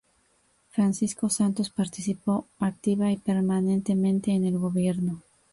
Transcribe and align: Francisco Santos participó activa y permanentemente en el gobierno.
Francisco 0.71 1.29
Santos 1.29 1.69
participó 1.69 2.47
activa 2.57 3.11
y 3.11 3.17
permanentemente 3.17 4.31
en 4.31 4.45
el 4.45 4.57
gobierno. 4.57 5.21